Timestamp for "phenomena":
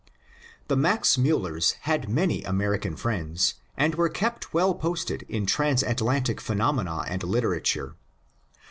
6.41-7.05